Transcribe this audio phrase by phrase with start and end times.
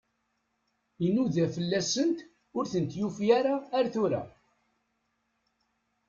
[1.05, 2.17] Inuda fell-asent,
[2.57, 4.21] ur tent-yufi ara ar tura.